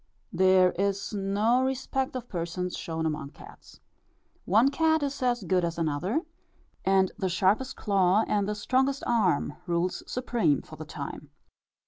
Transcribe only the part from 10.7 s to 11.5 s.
the time.